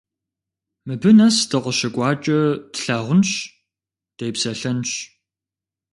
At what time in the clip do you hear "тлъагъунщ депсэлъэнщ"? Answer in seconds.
2.73-4.91